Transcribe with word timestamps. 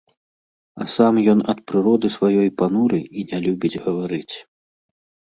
А 0.85 0.85
сам 0.93 1.19
ён 1.33 1.43
ад 1.53 1.59
прыроды 1.71 2.07
сваёй 2.15 2.49
пануры 2.63 2.99
і 3.21 3.27
не 3.33 3.39
любіць 3.45 3.81
гаварыць. 3.85 4.35